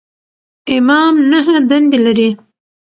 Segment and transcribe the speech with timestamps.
[0.75, 2.29] امام نهه دندې لري.